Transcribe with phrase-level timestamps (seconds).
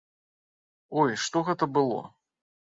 [1.03, 2.03] Ой, што гэта было?